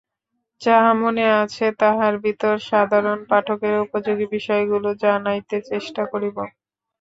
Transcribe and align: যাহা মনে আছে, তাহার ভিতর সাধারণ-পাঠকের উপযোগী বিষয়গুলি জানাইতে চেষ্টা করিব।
যাহা 0.61 0.91
মনে 1.01 1.25
আছে, 1.41 1.65
তাহার 1.81 2.13
ভিতর 2.25 2.55
সাধারণ-পাঠকের 2.69 3.75
উপযোগী 3.85 4.25
বিষয়গুলি 4.35 4.91
জানাইতে 5.03 5.57
চেষ্টা 5.69 6.03
করিব। 6.11 6.37